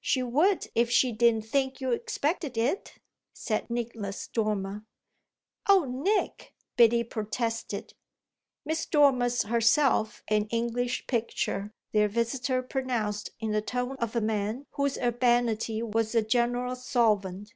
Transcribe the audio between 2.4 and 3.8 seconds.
it," said